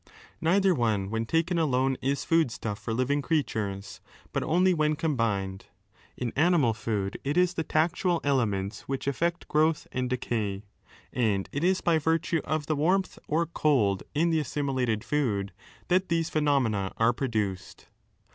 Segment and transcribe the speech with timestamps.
[0.41, 4.01] Neither one when taken alone is food stuff for living creatures,
[4.33, 5.67] but only when combined.
[6.17, 10.63] In animal food it is the tactual elements which effect 14 growth and decay.
[11.13, 15.51] And it is by virtue of the warmth or cold in the assimilated food
[15.87, 17.85] that these phenomena are produced.